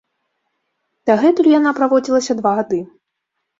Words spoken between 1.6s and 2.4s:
не праводзілася